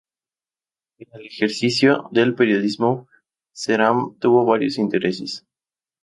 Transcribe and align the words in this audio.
En 0.97 1.09
el 1.13 1.27
ejercicio 1.27 2.09
del 2.11 2.33
periodismo, 2.33 3.07
Ceram 3.53 4.17
tuvo 4.17 4.45
varios 4.47 4.79
intereses. 4.79 5.45